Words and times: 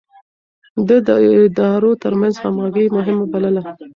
ده 0.87 0.97
د 1.07 1.09
ادارو 1.45 1.91
ترمنځ 2.03 2.33
همغږي 2.43 2.85
مهمه 2.97 3.25
بلله. 3.33 3.61